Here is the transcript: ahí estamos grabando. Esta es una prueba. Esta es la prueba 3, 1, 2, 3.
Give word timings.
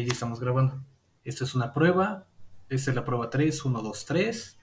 ahí 0.00 0.08
estamos 0.08 0.40
grabando. 0.40 0.82
Esta 1.24 1.44
es 1.44 1.54
una 1.54 1.72
prueba. 1.72 2.26
Esta 2.68 2.90
es 2.90 2.94
la 2.94 3.04
prueba 3.04 3.30
3, 3.30 3.64
1, 3.64 3.82
2, 3.82 4.04
3. 4.04 4.59